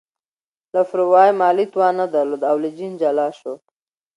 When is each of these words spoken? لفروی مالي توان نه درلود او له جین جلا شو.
لفروی 0.73 1.29
مالي 1.39 1.65
توان 1.73 1.93
نه 2.01 2.07
درلود 2.15 2.41
او 2.49 2.55
له 2.63 2.69
جین 2.77 2.93
جلا 3.01 3.27
شو. 3.39 3.53